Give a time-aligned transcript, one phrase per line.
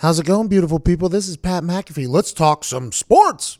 [0.00, 1.10] How's it going, beautiful people?
[1.10, 2.08] This is Pat McAfee.
[2.08, 3.58] Let's talk some sports.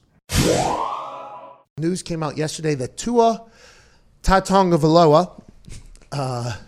[1.77, 3.45] News came out yesterday that Tua
[4.23, 5.43] Tatonga
[6.11, 6.59] uh, that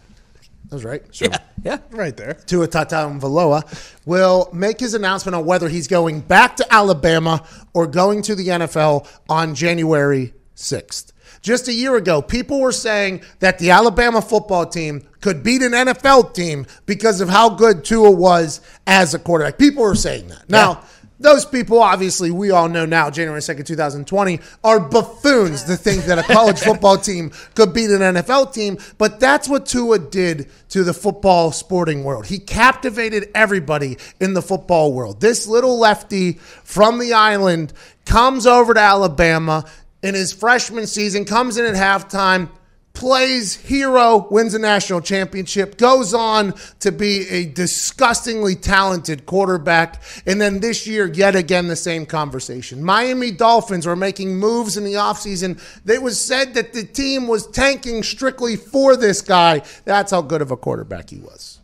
[0.70, 1.02] was right.
[1.14, 1.28] Sure.
[1.64, 1.78] Yeah.
[1.90, 2.34] Right there.
[2.34, 7.42] Tua Tatonga will make his announcement on whether he's going back to Alabama
[7.72, 11.11] or going to the NFL on January 6th.
[11.40, 15.72] Just a year ago, people were saying that the Alabama football team could beat an
[15.72, 19.58] NFL team because of how good Tua was as a quarterback.
[19.58, 20.48] People were saying that.
[20.48, 20.82] Now,
[21.22, 26.18] those people, obviously, we all know now, January 2nd, 2020, are buffoons to think that
[26.18, 28.78] a college football team could beat an NFL team.
[28.98, 32.26] But that's what Tua did to the football sporting world.
[32.26, 35.20] He captivated everybody in the football world.
[35.20, 37.72] This little lefty from the island
[38.04, 39.64] comes over to Alabama
[40.02, 42.48] in his freshman season, comes in at halftime,
[42.94, 50.02] plays hero, wins a national championship, goes on to be a disgustingly talented quarterback.
[50.26, 52.82] And then this year, yet again, the same conversation.
[52.82, 55.60] Miami Dolphins were making moves in the offseason.
[55.88, 59.62] It was said that the team was tanking strictly for this guy.
[59.84, 61.60] That's how good of a quarterback he was.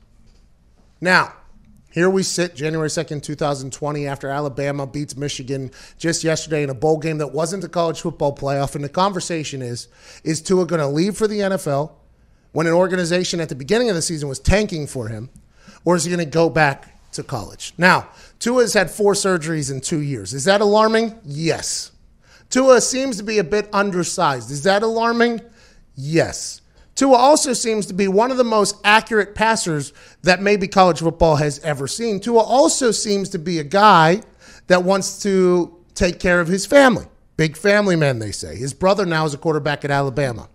[1.01, 1.35] Now,
[1.99, 6.97] here we sit, January 2nd, 2020, after Alabama beats Michigan just yesterday in a bowl
[6.97, 8.77] game that wasn't a college football playoff.
[8.77, 9.89] And the conversation is
[10.23, 11.91] is Tua going to leave for the NFL
[12.53, 15.29] when an organization at the beginning of the season was tanking for him,
[15.85, 17.75] or is he going to go back to college?
[17.77, 20.35] Now, Tua has had four surgeries in two years.
[20.35, 21.19] Is that alarming?
[21.25, 21.91] Yes.
[22.49, 24.53] Tua seems to be a bit undersized.
[24.53, 25.41] Is that alarming?
[25.97, 26.61] Yes.
[26.99, 31.37] Tua also seems to be one of the most accurate passers that maybe college football
[31.37, 32.19] has ever seen.
[32.19, 34.21] Tua also seems to be a guy
[34.67, 37.07] that wants to take care of his family.
[37.37, 38.57] Big family man, they say.
[38.57, 40.49] His brother now is a quarterback at Alabama.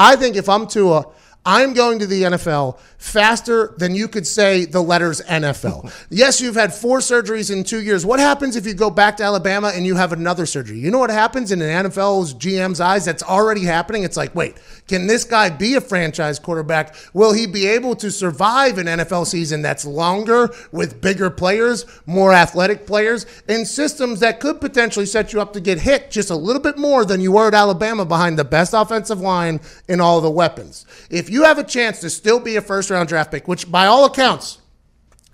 [0.00, 1.06] I think if I'm Tua,
[1.44, 5.90] I'm going to the NFL faster than you could say the letters NFL.
[6.10, 8.04] yes, you've had four surgeries in two years.
[8.04, 10.78] What happens if you go back to Alabama and you have another surgery?
[10.78, 13.06] You know what happens in an NFL's GM's eyes?
[13.06, 14.02] That's already happening.
[14.02, 14.56] It's like, wait,
[14.86, 16.94] can this guy be a franchise quarterback?
[17.14, 22.34] Will he be able to survive an NFL season that's longer with bigger players, more
[22.34, 26.36] athletic players, and systems that could potentially set you up to get hit just a
[26.36, 29.58] little bit more than you were at Alabama behind the best offensive line
[29.88, 30.84] and all the weapons?
[31.08, 33.86] If you have a chance to still be a first round draft pick, which by
[33.86, 34.58] all accounts,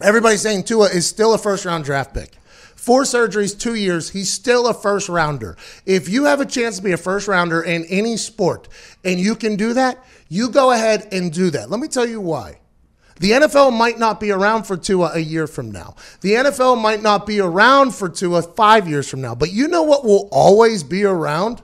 [0.01, 2.37] everybody's saying Tua is still a first round draft pick.
[2.75, 5.57] Four surgeries, two years, he's still a first rounder.
[5.87, 8.69] If you have a chance to be a first rounder in any sport
[9.05, 11.71] and you can do that, you go ahead and do that.
[11.71, 12.61] Let me tell you why.
[13.19, 15.97] The NFL might not be around for Tua a year from now.
[16.21, 19.35] The NFL might not be around for Tua five years from now.
[19.35, 21.63] But you know what will always be around?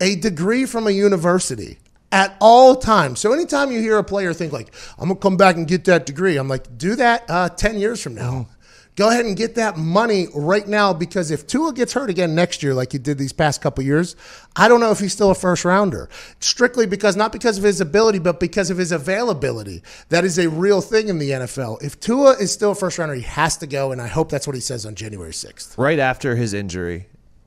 [0.00, 1.78] A degree from a university
[2.12, 3.20] at all times.
[3.20, 6.06] So anytime you hear a player think like, I'm gonna come back and get that
[6.06, 8.30] degree, I'm like, do that uh, 10 years from now.
[8.30, 8.52] Mm-hmm.
[8.96, 12.62] Go ahead and get that money right now because if Tua gets hurt again next
[12.62, 14.14] year, like he did these past couple years,
[14.56, 16.10] I don't know if he's still a first rounder.
[16.40, 19.82] Strictly because not because of his ability, but because of his availability.
[20.10, 21.82] That is a real thing in the NFL.
[21.82, 24.46] If Tua is still a first rounder, he has to go, and I hope that's
[24.46, 25.78] what he says on January 6th.
[25.78, 27.06] Right after his injury,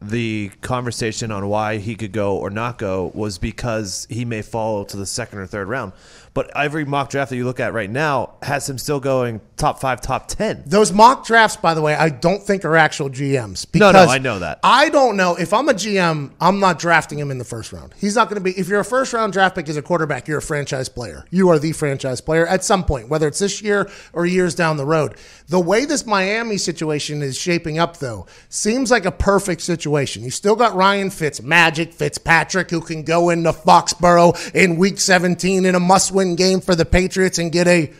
[0.09, 4.85] the conversation on why he could go or not go was because he may fall
[4.85, 5.93] to the second or third round.
[6.33, 9.79] But every mock draft that you look at right now has him still going top
[9.79, 10.63] five, top ten.
[10.65, 13.67] Those mock drafts, by the way, I don't think are actual GMs.
[13.75, 14.59] No, no, I know that.
[14.63, 16.31] I don't know if I'm a GM.
[16.41, 17.93] I'm not drafting him in the first round.
[17.99, 18.57] He's not going to be.
[18.59, 21.23] If you're a first round draft pick as a quarterback, you're a franchise player.
[21.29, 24.77] You are the franchise player at some point, whether it's this year or years down
[24.77, 25.17] the road.
[25.49, 29.92] The way this Miami situation is shaping up, though, seems like a perfect situation.
[30.23, 35.65] You still got Ryan Fitz, Magic Fitzpatrick, who can go into Foxborough in Week 17
[35.65, 37.91] in a must-win win game for the Patriots and get a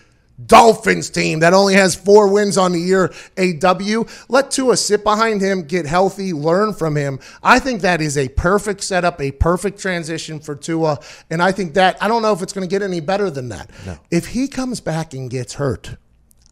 [0.44, 4.06] Dolphins team that only has four wins on the year, a W.
[4.30, 7.20] Let Tua sit behind him, get healthy, learn from him.
[7.44, 11.00] I think that is a perfect setup, a perfect transition for Tua.
[11.30, 13.50] And I think that, I don't know if it's going to get any better than
[13.50, 13.70] that.
[13.86, 14.00] No.
[14.10, 15.98] If he comes back and gets hurt,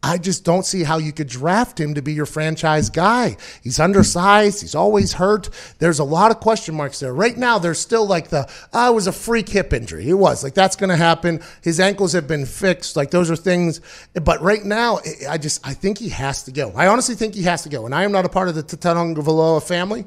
[0.04, 3.36] I just don't see how you could draft him to be your franchise guy.
[3.62, 4.60] He's undersized.
[4.60, 5.48] He's always hurt.
[5.78, 7.14] There's a lot of question marks there.
[7.14, 10.08] Right now, there's still like the, oh, it was a freak hip injury.
[10.08, 11.40] It was like, that's going to happen.
[11.62, 12.96] His ankles have been fixed.
[12.96, 13.80] Like, those are things.
[14.14, 16.72] But right now, I just, I think he has to go.
[16.74, 17.86] I honestly think he has to go.
[17.86, 20.04] And I am not a part of the Tagovailoa family.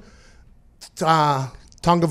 [1.01, 1.47] Uh,
[1.81, 2.07] Tonga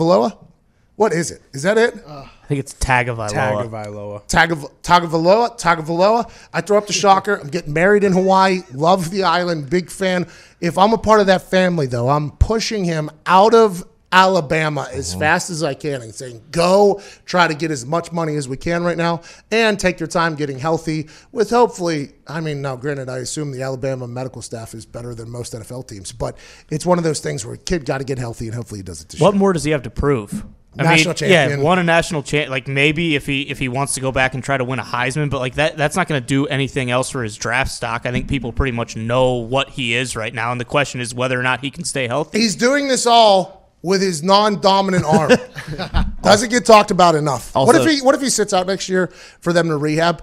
[0.96, 1.43] What is it?
[1.52, 1.94] Is that it?
[2.06, 2.25] Uh.
[2.44, 3.31] I think it's Tagovailoa.
[3.31, 4.29] Tagovailoa.
[4.29, 5.58] Tagav- Tagovailoa.
[5.58, 6.31] Tagovailoa.
[6.52, 7.37] I throw up the shocker.
[7.41, 8.61] I'm getting married in Hawaii.
[8.73, 9.70] Love the island.
[9.70, 10.26] Big fan.
[10.61, 13.82] If I'm a part of that family, though, I'm pushing him out of
[14.12, 18.37] Alabama as fast as I can and saying, go try to get as much money
[18.37, 22.62] as we can right now and take your time getting healthy with hopefully, I mean,
[22.62, 26.38] now granted, I assume the Alabama medical staff is better than most NFL teams, but
[26.70, 28.85] it's one of those things where a kid got to get healthy and hopefully he
[28.85, 29.38] does it this What year.
[29.41, 30.44] more does he have to prove?
[30.76, 31.59] National champion.
[31.59, 32.50] Yeah, won a national champ.
[32.50, 34.85] Like maybe if he if he wants to go back and try to win a
[34.85, 38.06] Heisman, but like that that's not going to do anything else for his draft stock.
[38.06, 41.15] I think people pretty much know what he is right now, and the question is
[41.15, 42.41] whether or not he can stay healthy.
[42.41, 45.31] He's doing this all with his non-dominant arm.
[46.23, 47.55] Doesn't get talked about enough.
[47.55, 49.09] what if he what if he sits out next year
[49.41, 50.23] for them to rehab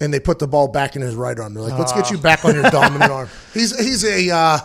[0.00, 1.54] and they put the ball back in his right arm?
[1.54, 3.28] They're like, let's get you back on your dominant arm.
[3.52, 4.58] He's he's a uh,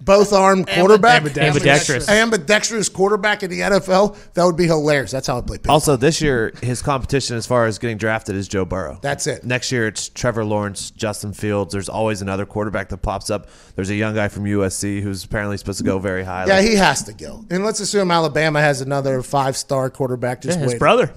[0.00, 2.08] both arm quarterback, Ambidextrous.
[2.08, 4.16] ambidextrous quarterback in the NFL.
[4.34, 5.10] That would be hilarious.
[5.10, 5.58] That's how I play.
[5.58, 5.70] Ping.
[5.70, 8.98] Also, this year his competition as far as getting drafted is Joe Burrow.
[9.02, 9.44] That's it.
[9.44, 11.72] Next year it's Trevor Lawrence, Justin Fields.
[11.72, 13.48] There's always another quarterback that pops up.
[13.76, 16.46] There's a young guy from USC who's apparently supposed to go very high.
[16.46, 17.44] Yeah, he has to go.
[17.50, 20.40] And let's assume Alabama has another five-star quarterback.
[20.42, 20.78] Just Yeah, his wait.
[20.78, 21.12] brother.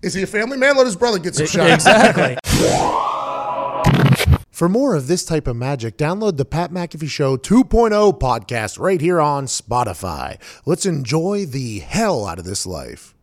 [0.00, 0.76] Is he a family man?
[0.76, 1.84] Let his brother get some shots.
[1.84, 2.38] Exactly.
[4.58, 9.00] For more of this type of magic, download the Pat McAfee Show 2.0 podcast right
[9.00, 10.36] here on Spotify.
[10.66, 13.14] Let's enjoy the hell out of this life.